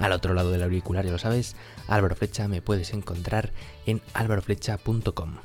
[0.00, 1.56] Al otro lado del auricular, ya lo sabes,
[1.86, 3.52] Álvaro Flecha me puedes encontrar
[3.84, 5.36] en álvaroflecha.com.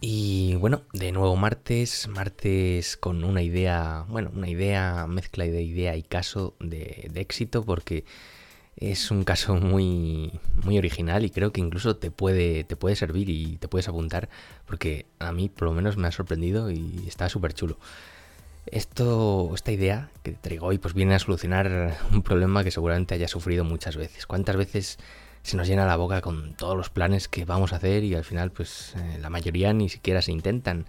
[0.00, 5.94] Y bueno, de nuevo martes, martes con una idea, bueno, una idea, mezcla de idea
[5.96, 8.04] y caso de, éxito, porque
[8.74, 13.30] es un caso muy, muy original y creo que incluso te puede, te puede servir
[13.30, 14.28] y te puedes apuntar,
[14.66, 17.78] porque a mí por lo menos me ha sorprendido y está súper chulo.
[18.66, 23.30] Esto, esta idea que traigo hoy, pues viene a solucionar un problema que seguramente hayas
[23.30, 24.26] sufrido muchas veces.
[24.26, 24.98] ¿Cuántas veces
[25.42, 28.24] se nos llena la boca con todos los planes que vamos a hacer y al
[28.24, 30.86] final, pues eh, la mayoría ni siquiera se intentan?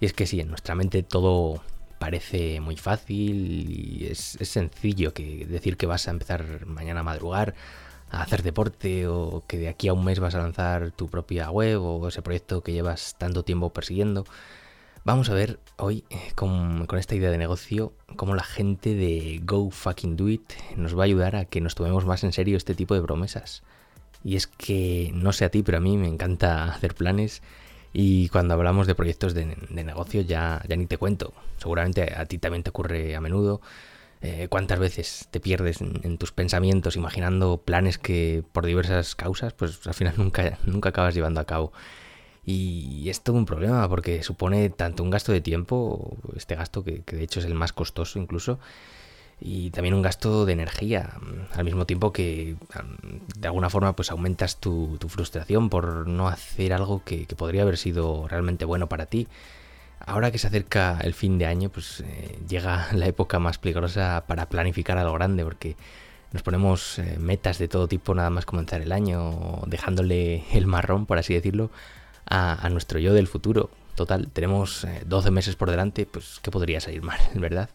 [0.00, 1.62] Y es que sí, en nuestra mente todo
[1.98, 7.04] parece muy fácil y es, es sencillo que decir que vas a empezar mañana a
[7.04, 7.54] madrugar
[8.10, 11.50] a hacer deporte o que de aquí a un mes vas a lanzar tu propia
[11.50, 14.24] web o ese proyecto que llevas tanto tiempo persiguiendo.
[15.06, 19.70] Vamos a ver hoy eh, con, esta idea de negocio cómo la gente de Go
[19.70, 22.74] Fucking Do It nos va a ayudar a que nos tomemos más en serio este
[22.74, 23.62] tipo de promesas.
[24.24, 27.40] Y es que no sé a ti, pero a mí me encanta hacer planes
[27.92, 31.32] y cuando hablamos de proyectos de, negocio ya, ya ni te cuento.
[31.58, 33.60] Seguramente a ti también te ocurre a menudo.
[34.22, 39.86] Eh, ¿Cuántas veces te pierdes en, tus pensamientos imaginando planes que por diversas causas pues
[39.86, 41.72] al final nunca, nunca acabas llevando a cabo?
[42.46, 47.02] Y es todo un problema porque supone tanto un gasto de tiempo, este gasto que,
[47.04, 48.60] de hecho es el más costoso incluso,
[49.40, 51.14] y también un gasto de energía,
[51.54, 52.54] al mismo tiempo que
[53.36, 58.28] de alguna forma pues aumentas tu, frustración por no hacer algo que, podría haber sido
[58.28, 59.26] realmente bueno para ti.
[59.98, 64.24] Ahora que se acerca el fin de año, pues eh, llega la época más peligrosa
[64.28, 65.74] para planificar algo grande, porque
[66.32, 71.06] nos ponemos eh, metas de todo tipo nada más comenzar el año, dejándole el marrón,
[71.06, 71.70] por así decirlo,
[72.26, 73.70] a, nuestro yo del futuro.
[73.94, 77.70] Total, tenemos 12 eh, meses por delante, pues ¿qué podría salir mal, verdad?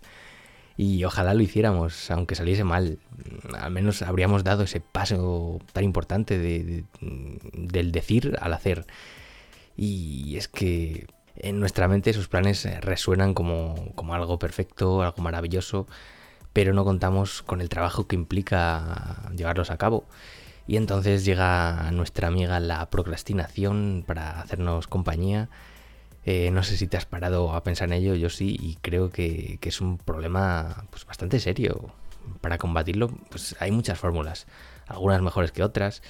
[0.78, 3.00] Y ojalá lo hiciéramos, aunque saliese mal.
[3.60, 8.86] Al menos habríamos dado ese paso tan importante de, del decir al hacer.
[9.76, 15.22] Y es que en nuestra mente esos planes eh, resuenan como, como algo perfecto, algo
[15.22, 15.88] maravilloso,
[16.54, 20.06] pero no contamos con el trabajo que implica llevarlos a cabo.
[20.68, 25.50] Y entonces llega nuestra amiga la procrastinación para hacernos compañía.
[26.26, 29.10] Eh, no sé si te has parado a pensar en ello, yo sí, y creo
[29.10, 31.92] que, es un problema pues, bastante serio.
[32.42, 34.46] Para combatirlo, pues hay muchas fórmulas,
[34.88, 36.04] algunas mejores que otras,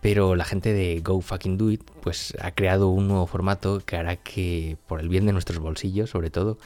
[0.00, 3.96] pero la gente de Go Fucking Do It pues, ha creado un nuevo formato que
[3.96, 6.58] hará que, por el bien de nuestros bolsillos, sobre todo,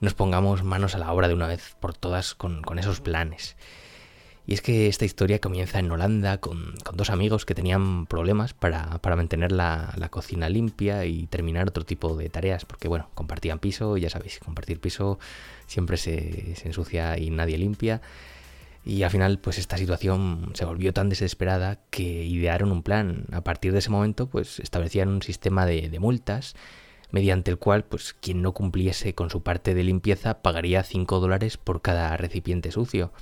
[0.00, 3.56] nos pongamos manos a la obra de una vez por todas con, con esos planes.
[4.48, 8.98] Y es que esta historia comienza en Holanda con, dos amigos que tenían problemas para,
[9.14, 14.00] mantener la, cocina limpia y terminar otro tipo de tareas, porque bueno, compartían piso y
[14.00, 15.18] ya sabéis, compartir piso
[15.66, 18.00] siempre se, se ensucia y nadie limpia.
[18.86, 23.26] Y al final, pues esta situación se volvió tan desesperada que idearon un plan.
[23.32, 26.56] A partir de ese momento, pues establecían un sistema de, de multas
[27.10, 31.58] mediante el cual, pues quien no cumpliese con su parte de limpieza pagaría 5 dólares
[31.58, 33.12] por cada recipiente sucio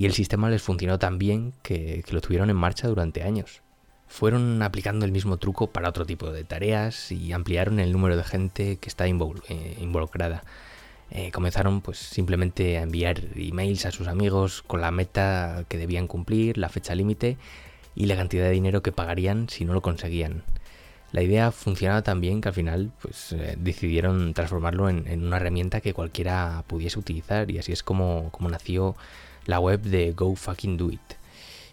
[0.00, 3.60] y el sistema les funcionó tan bien que, lo tuvieron en marcha durante años.
[4.08, 8.24] Fueron aplicando el mismo truco para otro tipo de tareas y ampliaron el número de
[8.24, 10.42] gente que está eh, involucrada.
[11.10, 16.06] Eh, comenzaron pues simplemente a enviar emails a sus amigos con la meta que debían
[16.06, 17.36] cumplir, la fecha límite
[17.94, 20.44] y la cantidad de dinero que pagarían si no lo conseguían.
[21.12, 25.82] La idea funcionaba tan bien que al final pues, eh, decidieron transformarlo en, una herramienta
[25.82, 28.96] que cualquiera pudiese utilizar y así es como, como nació
[29.46, 31.00] la web de Go Fucking Do It.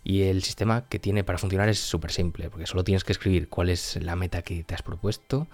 [0.04, 3.50] Y el sistema que tiene para funcionar es súper simple, porque solo tienes que escribir
[3.50, 5.48] cuál es la meta que te has propuesto,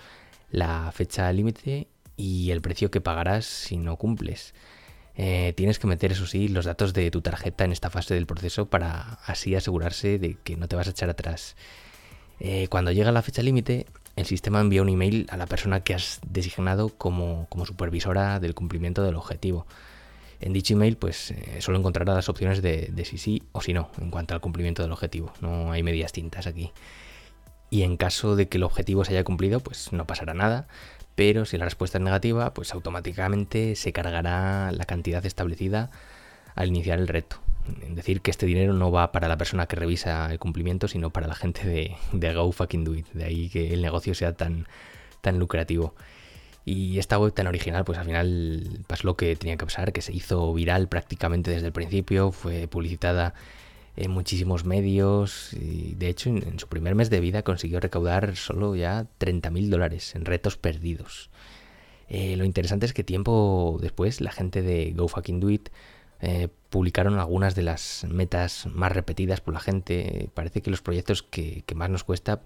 [0.52, 1.88] la fecha límite
[2.18, 4.54] y el precio que pagarás si no cumples.
[5.16, 8.26] Eh, tienes que meter, eso sí, los datos de tu tarjeta en esta fase del
[8.26, 11.56] proceso para así asegurarse de que no te vas a echar atrás.
[12.40, 15.94] Eh, cuando llega la fecha límite, el sistema envía un email a la persona que
[15.94, 19.66] has designado como, como supervisora del cumplimiento del objetivo.
[20.44, 23.74] En dicho email, pues eh, solo encontrará las opciones de, de si sí o si
[23.74, 25.32] no en cuanto al cumplimiento del objetivo.
[25.40, 26.74] No hay medias tintas aquí.
[27.70, 30.68] Y en caso de que el objetivo se haya cumplido, pues no pasará nada.
[31.16, 35.92] Pero si la respuesta es negativa, pues automáticamente se cargará la cantidad establecida
[36.56, 37.38] al iniciar el reto.
[37.90, 41.28] decir que este dinero no va para la persona que revisa el cumplimiento, sino para
[41.28, 43.08] la gente de, de Go Do It.
[43.14, 44.68] De ahí que el negocio sea tan,
[45.22, 45.96] tan lucrativo.
[46.66, 50.02] Y esta web tan original, pues al final pasó lo que tenía que pasar, que
[50.02, 53.34] se hizo viral prácticamente desde el principio, fue publicitada
[53.96, 58.76] en muchísimos medios y de hecho en, su primer mes de vida consiguió recaudar solo
[58.76, 61.30] ya 30 mil dólares en retos perdidos.
[62.10, 65.10] Eh, lo interesante es que tiempo después la gente de Go
[66.22, 70.30] eh, publicaron algunas de las metas más repetidas por la gente.
[70.34, 72.42] Parece que los proyectos que, más nos cuesta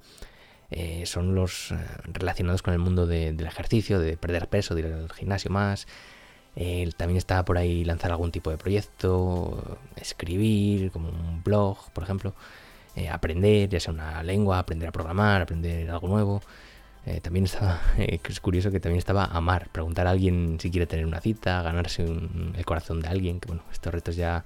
[0.72, 1.74] eh, son los
[2.06, 5.88] relacionados con el mundo del ejercicio, de perder peso, de ir al gimnasio más,
[6.98, 12.34] también está por ahí lanzar algún tipo de proyecto, escribir, como un blog, por ejemplo,
[12.98, 16.42] eh, aprender, ya sea una lengua, aprender a programar, aprender algo nuevo.
[17.06, 20.88] Eh, también estaba, eh, es curioso que también estaba amar, preguntar a alguien si quiere
[20.88, 24.46] tener una cita, ganarse el corazón de alguien, que bueno, estos retos ya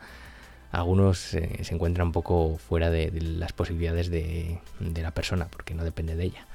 [0.71, 6.15] algunos se encuentran un poco fuera de, las posibilidades de la persona, porque no depende
[6.15, 6.47] de ella.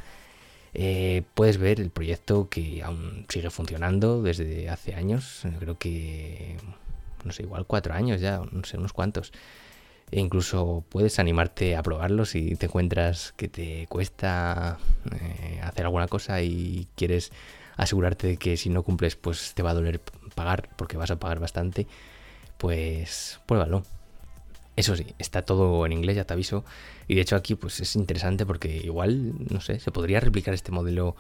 [0.78, 6.58] Eh, puedes ver el proyecto que aún sigue funcionando desde hace años, creo que,
[7.24, 9.32] no sé, igual cuatro años ya, no sé, unos cuantos.
[10.10, 14.76] E incluso puedes animarte a probarlo si te encuentras que te cuesta
[15.18, 17.32] eh, hacer alguna cosa y quieres
[17.78, 20.02] asegurarte de que si no cumples pues te va a doler
[20.34, 21.86] pagar porque vas a pagar bastante,
[22.58, 23.82] pues pruébalo.
[24.76, 26.64] Eso sí, está todo en inglés, ya te aviso.
[27.08, 30.70] Y de hecho aquí pues es interesante porque igual, no sé, se podría replicar este
[30.70, 31.17] modelo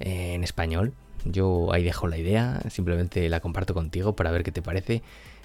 [0.00, 0.94] eh, en español.
[1.24, 5.02] Yo ahí dejo la idea, simplemente la comparto contigo para ver qué te parece.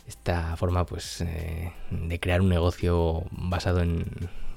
[0.07, 4.05] Esta forma pues eh, de crear un negocio basado en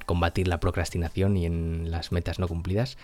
[0.06, 2.98] combatir la procrastinación y en las metas no cumplidas.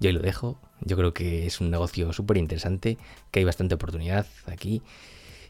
[0.00, 0.58] Yo ahí lo dejo.
[0.80, 2.98] Yo creo que es un negocio súper interesante,
[3.30, 4.82] que hay bastante oportunidad aquí.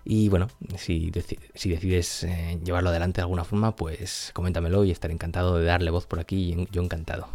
[0.04, 5.58] Y bueno, si, decides eh, llevarlo adelante de alguna forma, pues coméntamelo y estaré encantado
[5.58, 7.28] de darle voz por aquí, yo encantado.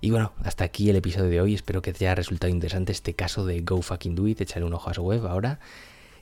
[0.00, 1.54] Y bueno, hasta aquí el episodio de hoy.
[1.54, 4.40] Espero que te haya resultado interesante este caso de Go Fucking Do It.
[4.40, 5.58] Echaré un ojo a su web ahora.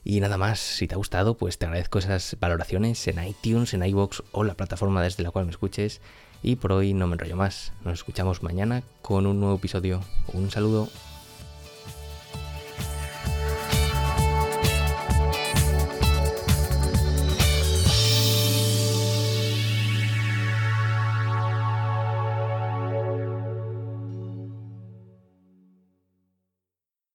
[0.03, 3.83] Y nada más, si te ha gustado, pues te agradezco esas valoraciones en iTunes, en
[3.83, 5.99] iBox o la plataforma desde la cual me escuches.
[6.43, 7.73] Y por hoy no me enrollo más.
[7.83, 10.01] Nos escuchamos mañana con un nuevo episodio.
[10.33, 10.89] Un saludo.